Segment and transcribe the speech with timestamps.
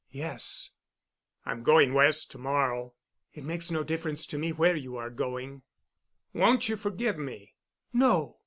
[0.09, 0.71] "Yes."
[1.45, 2.95] "I'm going West to morrow."
[3.35, 5.61] "It makes no difference to me where you are going."
[6.33, 7.53] "Won't you forgive me?"
[7.93, 8.37] "No."